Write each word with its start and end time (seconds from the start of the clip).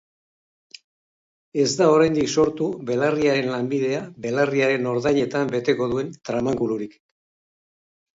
Ez 1.63 1.67
da 1.81 1.89
oraindik 1.97 2.31
sortu 2.43 2.69
belarriaren 2.87 3.49
lanbidea 3.55 3.99
belarriaren 4.23 4.87
ordainetan 4.93 5.53
beteko 5.53 5.91
duen 5.93 6.09
tramankulurik. 6.31 6.97